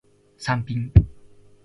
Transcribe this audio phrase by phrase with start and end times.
[0.39, 0.91] サンピン